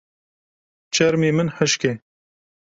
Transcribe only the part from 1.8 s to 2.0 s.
e.